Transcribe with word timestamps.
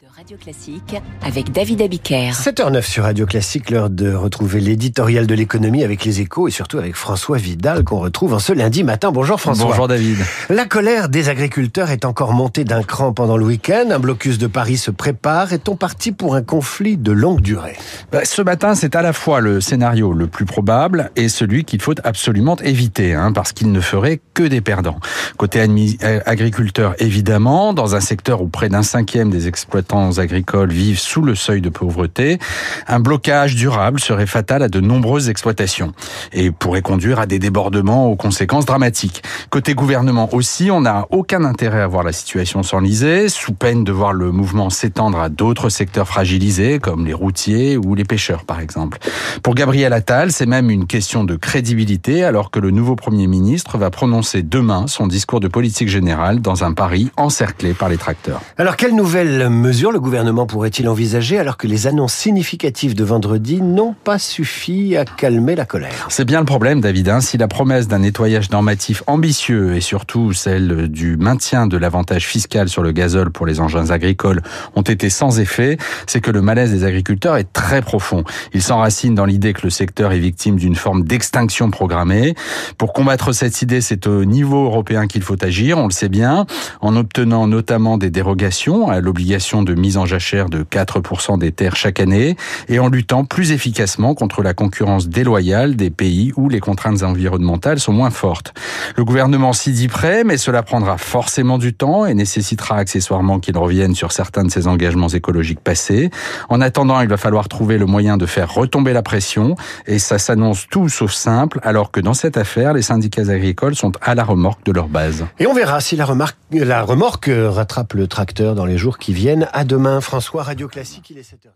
de 0.00 0.06
Radio 0.16 0.36
Classique 0.36 0.94
avec 1.24 1.50
David 1.50 1.82
Abiker. 1.82 2.30
7h09 2.30 2.82
sur 2.82 3.02
Radio 3.02 3.26
Classique, 3.26 3.70
l'heure 3.70 3.90
de 3.90 4.14
retrouver 4.14 4.60
l'éditorial 4.60 5.26
de 5.26 5.34
l'économie 5.34 5.82
avec 5.82 6.04
les 6.04 6.20
échos 6.20 6.46
et 6.46 6.52
surtout 6.52 6.78
avec 6.78 6.94
François 6.94 7.36
Vidal 7.36 7.82
qu'on 7.82 7.98
retrouve 7.98 8.34
en 8.34 8.38
ce 8.38 8.52
lundi 8.52 8.84
matin. 8.84 9.10
Bonjour 9.10 9.40
François. 9.40 9.66
Bonjour 9.66 9.88
David. 9.88 10.18
La 10.50 10.66
colère 10.66 11.08
des 11.08 11.28
agriculteurs 11.28 11.90
est 11.90 12.04
encore 12.04 12.32
montée 12.32 12.62
d'un 12.62 12.84
cran 12.84 13.12
pendant 13.12 13.36
le 13.36 13.44
week-end. 13.44 13.86
Un 13.90 13.98
blocus 13.98 14.38
de 14.38 14.46
Paris 14.46 14.76
se 14.76 14.92
prépare. 14.92 15.52
Est-on 15.52 15.74
parti 15.74 16.12
pour 16.12 16.36
un 16.36 16.42
conflit 16.42 16.96
de 16.96 17.10
longue 17.10 17.40
durée? 17.40 17.76
Bah, 18.12 18.20
Ce 18.24 18.42
matin, 18.42 18.76
c'est 18.76 18.94
à 18.94 19.02
la 19.02 19.12
fois 19.12 19.40
le 19.40 19.60
scénario 19.60 20.12
le 20.12 20.28
plus 20.28 20.44
probable 20.44 21.10
et 21.16 21.28
celui 21.28 21.64
qu'il 21.64 21.80
faut 21.80 21.94
absolument 22.04 22.56
éviter, 22.58 23.14
hein, 23.14 23.32
parce 23.32 23.52
qu'il 23.52 23.72
ne 23.72 23.80
ferait 23.80 24.20
que 24.34 24.44
des 24.44 24.60
perdants. 24.60 25.00
Côté 25.38 25.58
euh, 25.60 26.20
agriculteur, 26.24 26.94
évidemment, 27.00 27.72
dans 27.72 27.96
un 27.96 28.00
secteur 28.00 28.42
où 28.42 28.48
près 28.48 28.68
d'un 28.68 28.84
cinquième 28.84 29.30
des 29.30 29.48
exploitants 29.48 29.87
agricoles 30.18 30.70
vivent 30.70 30.98
sous 30.98 31.22
le 31.22 31.34
seuil 31.34 31.60
de 31.60 31.68
pauvreté, 31.68 32.38
un 32.86 33.00
blocage 33.00 33.54
durable 33.54 34.00
serait 34.00 34.26
fatal 34.26 34.62
à 34.62 34.68
de 34.68 34.80
nombreuses 34.80 35.28
exploitations 35.28 35.92
et 36.32 36.50
pourrait 36.50 36.82
conduire 36.82 37.20
à 37.20 37.26
des 37.26 37.38
débordements 37.38 38.06
aux 38.06 38.16
conséquences 38.16 38.66
dramatiques. 38.66 39.22
Côté 39.50 39.74
gouvernement 39.74 40.28
aussi, 40.34 40.70
on 40.70 40.82
n'a 40.82 41.06
aucun 41.10 41.44
intérêt 41.44 41.80
à 41.80 41.86
voir 41.86 42.04
la 42.04 42.12
situation 42.12 42.62
s'enliser, 42.62 43.28
sous 43.28 43.52
peine 43.52 43.84
de 43.84 43.92
voir 43.92 44.12
le 44.12 44.30
mouvement 44.32 44.70
s'étendre 44.70 45.20
à 45.20 45.28
d'autres 45.28 45.68
secteurs 45.68 46.08
fragilisés, 46.08 46.78
comme 46.78 47.06
les 47.06 47.14
routiers 47.14 47.76
ou 47.76 47.94
les 47.94 48.04
pêcheurs 48.04 48.44
par 48.44 48.60
exemple. 48.60 48.98
Pour 49.42 49.54
Gabriel 49.54 49.92
Attal, 49.92 50.32
c'est 50.32 50.46
même 50.46 50.70
une 50.70 50.86
question 50.86 51.24
de 51.24 51.36
crédibilité, 51.36 52.24
alors 52.24 52.50
que 52.50 52.60
le 52.60 52.70
nouveau 52.70 52.96
Premier 52.96 53.26
ministre 53.26 53.78
va 53.78 53.90
prononcer 53.90 54.42
demain 54.42 54.86
son 54.86 55.06
discours 55.06 55.40
de 55.40 55.48
politique 55.48 55.88
générale 55.88 56.40
dans 56.40 56.64
un 56.64 56.72
Paris 56.72 57.10
encerclé 57.16 57.74
par 57.74 57.88
les 57.88 57.96
tracteurs. 57.96 58.40
Alors, 58.56 58.76
quelle 58.76 58.94
nouvelle 58.94 59.48
mesure 59.78 59.92
le 59.92 60.00
gouvernement 60.00 60.44
pourrait-il 60.44 60.88
envisager 60.88 61.38
alors 61.38 61.56
que 61.56 61.68
les 61.68 61.86
annonces 61.86 62.12
significatives 62.12 62.96
de 62.96 63.04
vendredi 63.04 63.62
n'ont 63.62 63.94
pas 64.02 64.18
suffi 64.18 64.96
à 64.96 65.04
calmer 65.04 65.54
la 65.54 65.66
colère? 65.66 66.08
C'est 66.08 66.24
bien 66.24 66.40
le 66.40 66.46
problème, 66.46 66.80
David. 66.80 67.08
Hein. 67.08 67.20
Si 67.20 67.38
la 67.38 67.46
promesse 67.46 67.86
d'un 67.86 68.00
nettoyage 68.00 68.50
normatif 68.50 69.04
ambitieux 69.06 69.76
et 69.76 69.80
surtout 69.80 70.32
celle 70.32 70.88
du 70.88 71.16
maintien 71.16 71.68
de 71.68 71.76
l'avantage 71.76 72.26
fiscal 72.26 72.68
sur 72.68 72.82
le 72.82 72.90
gazole 72.90 73.30
pour 73.30 73.46
les 73.46 73.60
engins 73.60 73.90
agricoles 73.90 74.42
ont 74.74 74.82
été 74.82 75.10
sans 75.10 75.38
effet, 75.38 75.76
c'est 76.08 76.20
que 76.20 76.32
le 76.32 76.42
malaise 76.42 76.72
des 76.72 76.82
agriculteurs 76.82 77.36
est 77.36 77.52
très 77.52 77.80
profond. 77.80 78.24
Il 78.54 78.62
s'enracine 78.62 79.14
dans 79.14 79.26
l'idée 79.26 79.52
que 79.52 79.62
le 79.62 79.70
secteur 79.70 80.10
est 80.10 80.18
victime 80.18 80.56
d'une 80.56 80.74
forme 80.74 81.04
d'extinction 81.04 81.70
programmée. 81.70 82.34
Pour 82.78 82.92
combattre 82.92 83.32
cette 83.32 83.62
idée, 83.62 83.80
c'est 83.80 84.08
au 84.08 84.24
niveau 84.24 84.64
européen 84.64 85.06
qu'il 85.06 85.22
faut 85.22 85.40
agir, 85.44 85.78
on 85.78 85.86
le 85.86 85.92
sait 85.92 86.08
bien, 86.08 86.46
en 86.80 86.96
obtenant 86.96 87.46
notamment 87.46 87.96
des 87.96 88.10
dérogations 88.10 88.88
à 88.88 89.00
l'obligation 89.00 89.67
de 89.68 89.74
mise 89.74 89.98
en 89.98 90.06
jachère 90.06 90.48
de 90.48 90.62
4% 90.62 91.38
des 91.38 91.52
terres 91.52 91.76
chaque 91.76 92.00
année 92.00 92.36
et 92.68 92.78
en 92.78 92.88
luttant 92.88 93.24
plus 93.24 93.52
efficacement 93.52 94.14
contre 94.14 94.42
la 94.42 94.54
concurrence 94.54 95.08
déloyale 95.08 95.76
des 95.76 95.90
pays 95.90 96.32
où 96.36 96.48
les 96.48 96.60
contraintes 96.60 97.02
environnementales 97.02 97.78
sont 97.78 97.92
moins 97.92 98.10
fortes. 98.10 98.54
Le 98.96 99.04
gouvernement 99.04 99.52
s'y 99.52 99.72
dit 99.72 99.88
prêt, 99.88 100.24
mais 100.24 100.38
cela 100.38 100.62
prendra 100.62 100.96
forcément 100.96 101.58
du 101.58 101.74
temps 101.74 102.06
et 102.06 102.14
nécessitera 102.14 102.76
accessoirement 102.76 103.40
qu'il 103.40 103.58
revienne 103.58 103.94
sur 103.94 104.12
certains 104.12 104.44
de 104.44 104.50
ses 104.50 104.66
engagements 104.66 105.08
écologiques 105.08 105.60
passés. 105.60 106.10
En 106.48 106.60
attendant, 106.60 107.00
il 107.00 107.08
va 107.08 107.18
falloir 107.18 107.48
trouver 107.48 107.76
le 107.76 107.86
moyen 107.86 108.16
de 108.16 108.26
faire 108.26 108.52
retomber 108.52 108.92
la 108.92 109.02
pression 109.02 109.54
et 109.86 109.98
ça 109.98 110.18
s'annonce 110.18 110.66
tout 110.70 110.88
sauf 110.88 111.12
simple 111.12 111.60
alors 111.62 111.90
que 111.90 112.00
dans 112.00 112.14
cette 112.14 112.38
affaire, 112.38 112.72
les 112.72 112.82
syndicats 112.82 113.28
agricoles 113.28 113.74
sont 113.74 113.92
à 114.00 114.14
la 114.14 114.24
remorque 114.24 114.64
de 114.64 114.72
leur 114.72 114.88
base. 114.88 115.26
Et 115.38 115.46
on 115.46 115.52
verra 115.52 115.80
si 115.80 115.96
la, 115.96 116.06
la 116.52 116.82
remorque 116.82 117.30
rattrape 117.30 117.92
le 117.92 118.06
tracteur 118.06 118.54
dans 118.54 118.64
les 118.64 118.78
jours 118.78 118.98
qui 118.98 119.12
viennent. 119.12 119.48
À 119.58 119.64
demain, 119.64 120.00
François, 120.00 120.44
Radio 120.44 120.68
Classique, 120.68 121.10
il 121.10 121.18
est 121.18 121.28
7h. 121.28 121.48